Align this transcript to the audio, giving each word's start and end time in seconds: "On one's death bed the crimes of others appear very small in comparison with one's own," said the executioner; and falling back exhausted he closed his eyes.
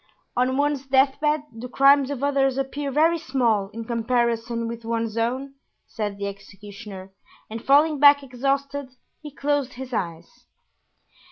"On 0.35 0.57
one's 0.57 0.87
death 0.87 1.19
bed 1.19 1.43
the 1.53 1.69
crimes 1.69 2.09
of 2.09 2.23
others 2.23 2.57
appear 2.57 2.89
very 2.91 3.19
small 3.19 3.69
in 3.69 3.85
comparison 3.85 4.67
with 4.67 4.83
one's 4.83 5.15
own," 5.15 5.53
said 5.85 6.17
the 6.17 6.25
executioner; 6.25 7.11
and 7.51 7.63
falling 7.63 7.99
back 7.99 8.23
exhausted 8.23 8.89
he 9.21 9.29
closed 9.29 9.73
his 9.73 9.93
eyes. 9.93 10.47